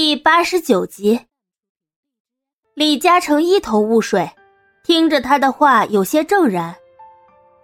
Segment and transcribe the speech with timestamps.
[0.00, 1.18] 第八十九集，
[2.74, 4.30] 李嘉诚一头雾水，
[4.84, 6.72] 听着他的话有些怔然。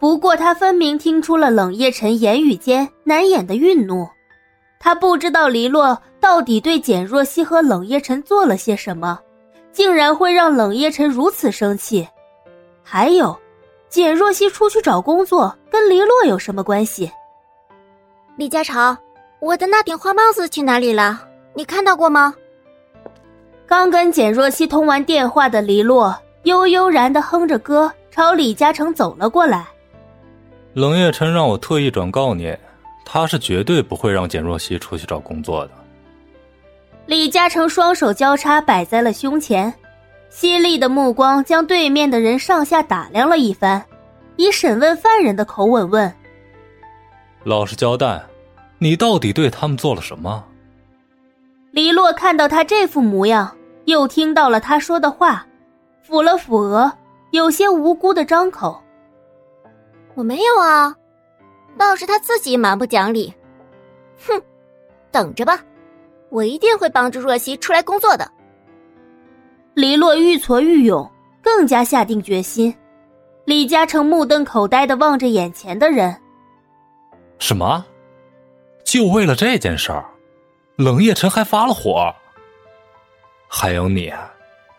[0.01, 4.05] 不过他分明听出了冷夜晨言语间难掩的愠怒。
[4.81, 9.21] 他不知道黎洛到底对简若曦和冷夜晨做了些什么，
[9.71, 12.05] 竟然会让冷夜晨如此生气。
[12.83, 13.39] 还有，
[13.89, 17.09] 简若曦出去找工作跟黎洛有什么关系？
[18.37, 18.99] 李嘉诚，
[19.39, 21.29] 我的那顶花帽子去哪里了？
[21.55, 22.35] 你看到过吗？
[23.67, 29.67] 刚跟简若曦通完电话的黎洛悠悠然的哼着歌，朝李嘉诚走了过来。
[30.75, 32.55] 冷夜晨让我特意转告你，
[33.05, 35.71] 他是绝对不会让简若曦出去找工作的。
[37.07, 39.73] 李嘉诚双手交叉摆在了胸前，
[40.31, 43.85] 犀利的目光将对面的人上下打量了一番，
[44.37, 46.13] 以审问犯人的口吻问
[47.45, 48.21] ：“老实交代，
[48.79, 50.45] 你到底对他们做了什么？”
[51.75, 53.53] 黎洛看到他这副模样，
[53.87, 55.45] 又听到了他说的话，
[56.07, 56.93] 抚了抚额，
[57.33, 58.81] 有些无辜的张口
[60.15, 60.95] ：“我没有啊，
[61.77, 63.35] 倒是他自己蛮不讲理。
[64.25, 64.41] 哼，
[65.11, 65.59] 等着吧，
[66.29, 68.31] 我一定会帮助若曦出来工作的。”
[69.75, 71.11] 黎洛愈挫愈勇，
[71.43, 72.73] 更加下定决心。
[73.47, 76.17] 李嘉诚目瞪口呆的望着眼前的人
[77.41, 77.85] ：“什么？
[78.85, 80.05] 就为了这件事儿？”
[80.77, 82.13] 冷夜晨还发了火，
[83.47, 84.13] 还有你，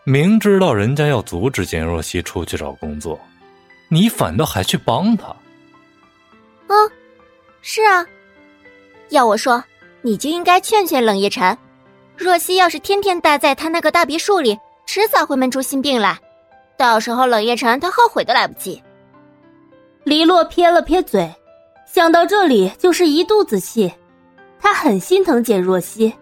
[0.04, 3.18] 明知道人家要阻止简若曦出去找工作，
[3.88, 5.28] 你反倒还去帮他。
[6.66, 6.74] 啊，
[7.62, 8.06] 是啊，
[9.08, 9.64] 要我说，
[10.02, 11.56] 你就应该劝劝冷夜晨。
[12.14, 16.18] 若曦要是天天待在他那个大别墅里，迟早会闷出心病来，
[16.76, 18.82] 到时候冷夜晨他后悔都来不及。
[20.04, 21.34] 黎洛撇了撇嘴，
[21.86, 23.90] 想到这里就是一肚子气。
[24.66, 26.12] 他很心疼简若曦，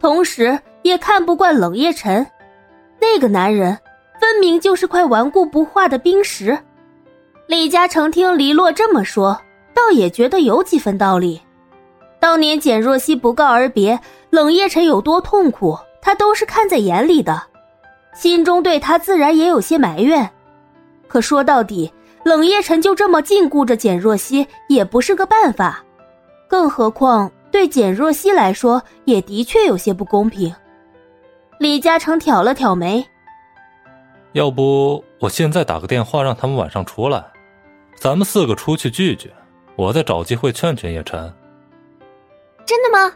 [0.00, 2.26] 同时也看不惯冷夜晨，
[3.00, 3.78] 那个男人
[4.20, 6.58] 分明就是块顽固不化的冰石。
[7.46, 9.40] 李嘉诚听黎洛这么说，
[9.72, 11.40] 倒也觉得有几分道理。
[12.18, 13.96] 当年简若曦不告而别，
[14.30, 17.40] 冷夜晨有多痛苦，他都是看在眼里的，
[18.16, 20.28] 心中对他自然也有些埋怨。
[21.06, 21.92] 可说到底，
[22.24, 25.84] 冷夜晨就这么禁锢着简若曦，也不是个办法，
[26.48, 27.30] 更何况。
[27.52, 30.52] 对简若曦来说，也的确有些不公平。
[31.58, 33.06] 李嘉诚挑了挑眉，
[34.32, 37.22] 要不我现在打个电话让他们晚上出来，
[37.96, 39.30] 咱们四个出去聚聚，
[39.76, 41.32] 我再找机会劝劝叶晨。
[42.64, 43.14] 真的吗？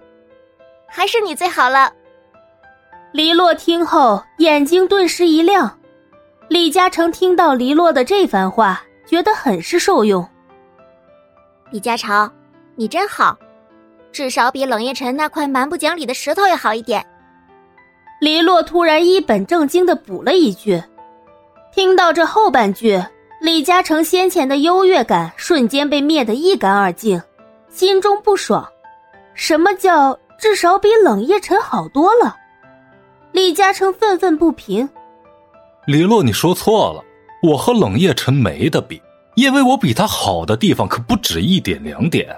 [0.87, 1.93] 还是你最好了。
[3.13, 5.79] 黎洛听后眼睛顿时一亮。
[6.49, 10.29] 李嘉诚听到黎洛的这番话，觉得很是受用。
[11.71, 12.31] 李嘉诚，
[12.77, 13.37] 你真好。
[14.16, 17.04] 至少比冷夜晨那块蛮不讲理的石头要好一点。
[18.19, 20.82] 黎洛突然一本正经的补了一句，
[21.75, 22.99] 听到这后半句，
[23.43, 27.21] 李嘉诚先前的优越感瞬间被灭得一干二净，
[27.69, 28.66] 心中不爽。
[29.34, 32.34] 什么叫至少比冷夜晨好多了？
[33.33, 34.88] 李嘉诚愤愤不平。
[35.87, 37.04] 黎洛，你说错了，
[37.43, 38.98] 我和冷夜晨没得比，
[39.34, 42.34] 因为我比他好的地方可不止一点两点。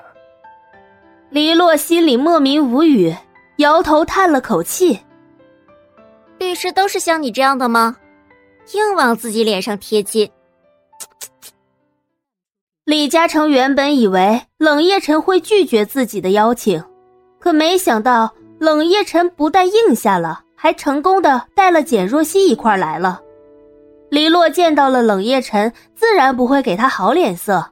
[1.31, 3.15] 黎洛心里莫名无语，
[3.59, 4.99] 摇头叹了口气。
[6.39, 7.97] 律师都是像你这样的吗？
[8.73, 10.31] 硬往自己脸上贴金。
[12.87, 16.83] 李嘉诚原本以为冷夜晨会拒绝自己的邀请，
[17.39, 23.21] 可没想到冷夜晨不但应下了，还成功的带了简若曦一块来了。
[24.09, 27.71] 黎洛见到了冷夜晨，自然不会给他好脸色。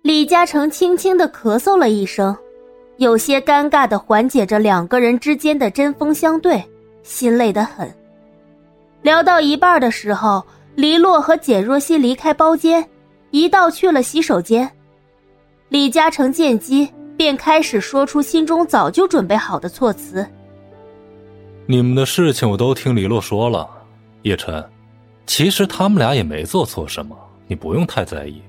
[0.00, 2.34] 李嘉诚轻轻的咳嗽了一声。
[2.98, 6.60] 有些尴尬的缓解着两个人之间的针锋相对，
[7.04, 7.88] 心累得很。
[9.02, 10.44] 聊到一半的时候，
[10.74, 12.84] 黎洛和简若曦离开包间，
[13.30, 14.68] 一道去了洗手间。
[15.68, 20.26] 李嘉诚见机，便开始说出心中早就准备好的措辞
[21.66, 23.68] ：“你们的事情我都听黎洛说了，
[24.22, 24.68] 叶晨，
[25.24, 27.16] 其实他们俩也没做错什么，
[27.46, 28.42] 你不用太在意。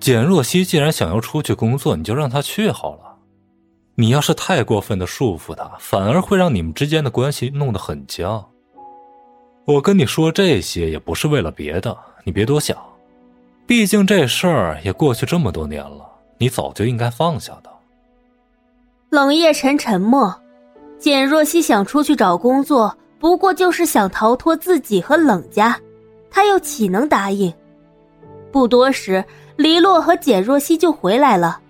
[0.00, 3.00] 简若曦既然想要出去工作，你就让她去好了。”
[4.02, 8.44] 你要是太过分的束缚他，反而会让你们之间的关系弄得很僵。
[9.64, 12.76] 我跟你说这些也不是为了别的，你别多想。
[13.64, 16.04] 毕竟这事儿也过去这么多年了，
[16.36, 17.70] 你早就应该放下的。
[19.10, 20.34] 冷夜沉沉默。
[20.98, 25.78] 简若曦想出去找工作，不过就是想逃脱自己和冷家，
[26.28, 27.54] 他又岂能答应？
[28.50, 31.60] 不多时，黎洛和简若曦就回来了。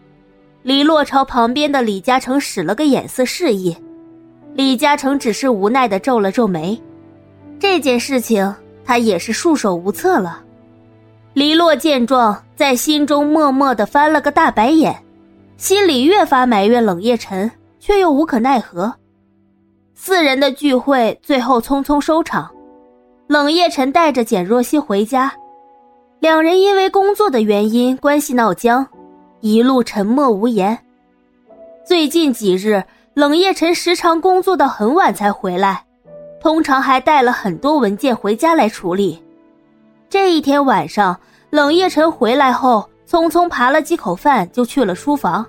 [0.62, 3.76] 李洛朝旁边的李嘉诚使了个眼色，示意
[4.54, 6.80] ：“李嘉诚只是无奈的皱了皱眉。
[7.58, 8.54] 这件事情
[8.84, 10.40] 他也是束手无策了。
[11.34, 14.96] 黎洛见状，在心中默默的翻了个大白眼，
[15.56, 17.50] 心里越发埋怨冷夜晨，
[17.80, 18.94] 却又无可奈何。
[19.94, 22.48] 四人的聚会最后匆匆收场，
[23.26, 25.32] 冷夜晨带着简若曦回家，
[26.20, 28.86] 两人因为工作的原因关系闹僵，
[29.42, 30.78] 一路沉默无言。
[31.84, 32.80] 最近几日，
[33.12, 35.84] 冷夜晨时常工作到很晚才回来，
[36.40, 39.20] 通常还带了很多文件回家来处理。
[40.08, 41.18] 这一天晚上，
[41.50, 45.44] 冷夜晨回来后，匆匆扒了几口饭，就去了书房。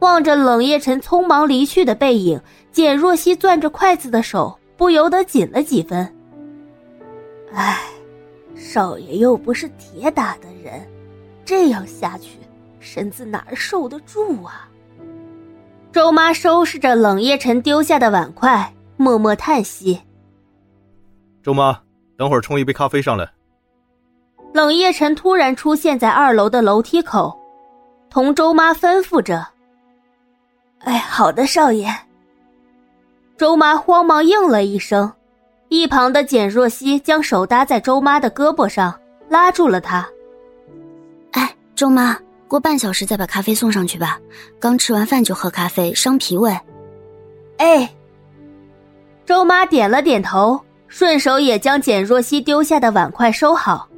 [0.00, 2.40] 望着冷夜晨匆忙离去的背影，
[2.72, 6.12] 简若曦攥着筷子的手不由得紧了几分。
[7.54, 7.78] 唉，
[8.56, 10.84] 少爷又不是铁打的人，
[11.44, 12.30] 这样下去，
[12.86, 14.68] 身子哪儿受得住啊？
[15.92, 20.00] 周妈收拾着冷夜晨丢下的碗筷，默默叹息。
[21.42, 21.78] 周妈，
[22.16, 23.28] 等会儿冲一杯咖啡上来。
[24.52, 27.36] 冷夜晨突然出现在二楼的楼梯口，
[28.08, 29.46] 同周妈吩咐着
[30.80, 31.92] ：“哎，好的，少爷。”
[33.36, 35.12] 周妈慌忙应了一声，
[35.68, 38.98] 一旁的简若曦将手搭在周妈的胳膊上，
[39.28, 40.08] 拉住了她。
[41.32, 44.18] “哎，周妈，过半小时再把咖啡送上去吧。
[44.58, 46.56] 刚吃完饭就喝咖啡，伤脾胃。”
[47.58, 47.90] 哎。
[49.24, 53.88] 周妈点了点头，顺手也将简若曦丢下的碗筷收好。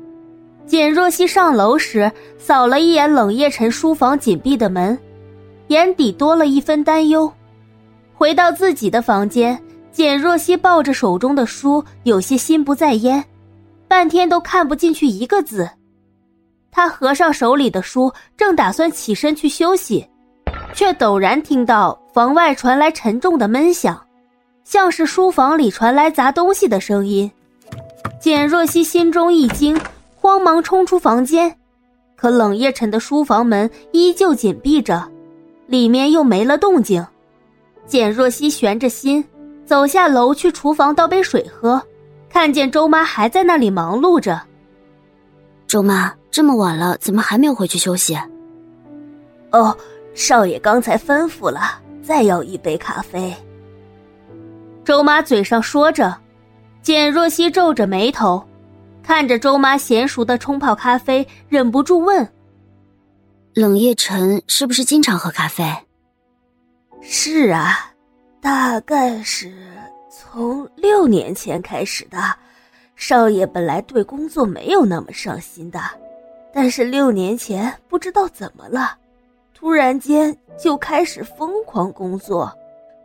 [0.66, 4.98] 简若曦上楼时，扫了一眼冷夜晨书房紧闭的门，
[5.66, 7.30] 眼底多了一分担忧。
[8.14, 9.62] 回到自己的房间，
[9.92, 13.22] 简若曦抱着手中的书，有些心不在焉，
[13.86, 15.68] 半天都看不进去一个字。
[16.70, 20.06] 他合上手里的书，正打算起身去休息，
[20.74, 24.00] 却陡然听到房外传来沉重的闷响，
[24.64, 27.30] 像是书房里传来砸东西的声音。
[28.20, 29.78] 简若曦心中一惊。
[30.20, 31.56] 慌忙冲出房间，
[32.16, 35.08] 可冷夜晨的书房门依旧紧闭着，
[35.68, 37.06] 里面又没了动静。
[37.86, 39.24] 简若曦悬着心，
[39.64, 41.80] 走下楼去厨房倒杯水喝，
[42.28, 44.42] 看见周妈还在那里忙碌着。
[45.68, 48.18] 周妈，这么晚了，怎么还没有回去休息？
[49.50, 49.76] 哦，
[50.14, 53.34] 少爷刚才吩咐了，再要一杯咖啡。
[54.84, 56.16] 周妈嘴上说着，
[56.82, 58.42] 简若曦皱着眉头。
[59.02, 62.28] 看着周妈娴熟的冲泡咖啡，忍不住问
[63.54, 65.64] ：“冷夜晨是不是经常喝咖啡
[67.00, 67.90] ？”“是啊，
[68.38, 69.50] 大概是
[70.10, 72.18] 从六年前开始的。
[72.96, 75.80] 少爷本来对工作没有那么上心的，
[76.60, 78.98] 但是六年前不知道怎么了，
[79.54, 82.52] 突然间就开始疯狂工作，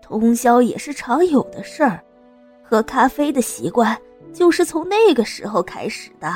[0.02, 2.02] 通宵也是常有的事儿，
[2.64, 3.96] 喝咖啡的习惯。”
[4.34, 6.28] 就是从那个时候开始的。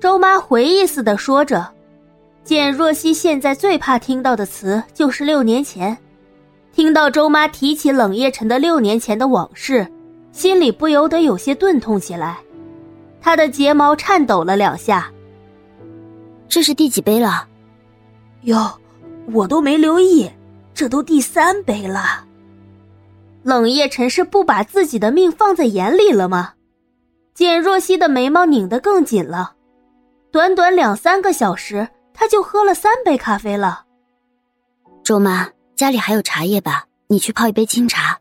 [0.00, 1.72] 周妈回忆似的说着，
[2.42, 5.96] 简若曦现在最怕听到的词就是六年前。
[6.72, 9.86] 听到周妈提起冷夜晨的六年前的往事，
[10.32, 12.38] 心里不由得有些钝痛起来，
[13.20, 15.08] 她的睫毛颤抖了两下。
[16.48, 17.46] 这是第几杯了？
[18.42, 18.78] 哟，
[19.32, 20.30] 我都没留意，
[20.74, 22.24] 这都第三杯了。
[23.42, 26.54] 冷夜晨是不把自己的命放在眼里了吗？
[27.34, 29.54] 简若曦的眉毛拧得更紧了。
[30.30, 33.84] 短短两三个小时，他就喝了三杯咖啡了。
[35.04, 36.86] 周妈，家里还有茶叶吧？
[37.06, 38.18] 你去泡一杯清茶。